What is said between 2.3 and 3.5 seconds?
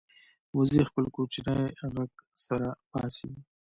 سره باسي